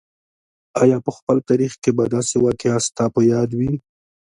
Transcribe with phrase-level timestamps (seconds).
[0.81, 3.73] آیا په خپل تاریخ کې به داسې واقعه ستا په یاد وي.